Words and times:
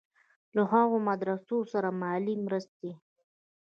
له 0.55 0.61
هغو 0.71 0.97
مدرسو 1.07 1.57
سره 1.73 1.89
مالي 2.01 2.35
مرستې. 2.45 2.91